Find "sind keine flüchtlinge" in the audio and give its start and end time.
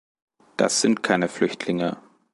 0.81-1.97